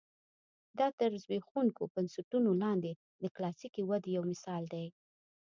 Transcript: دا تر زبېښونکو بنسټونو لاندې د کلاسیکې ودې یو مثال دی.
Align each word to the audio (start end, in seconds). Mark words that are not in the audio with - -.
دا 0.79 0.87
تر 0.99 1.11
زبېښونکو 1.23 1.83
بنسټونو 1.93 2.49
لاندې 2.63 2.91
د 3.23 3.25
کلاسیکې 3.35 3.81
ودې 3.89 4.11
یو 4.17 4.23
مثال 4.31 4.63
دی. 4.73 4.85